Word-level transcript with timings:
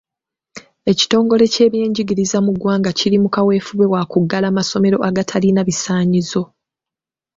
Ekitongole 0.91 1.43
ky’ebyenjigiriza 1.53 2.37
mu 2.45 2.51
ggwanga 2.55 2.91
kiri 2.99 3.17
ku 3.23 3.29
kaweefube 3.35 3.85
wa 3.93 4.01
kuggala 4.11 4.47
masomero 4.57 4.97
agatalina 5.07 5.61
bisaanyizo. 5.67 6.41